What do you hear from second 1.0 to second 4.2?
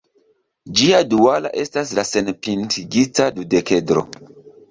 duala estas la senpintigita dudekedro.